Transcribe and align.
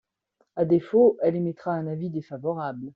À 0.55 0.65
défaut, 0.65 1.17
elle 1.21 1.35
émettra 1.35 1.73
un 1.73 1.85
avis 1.85 2.09
défavorable. 2.09 2.89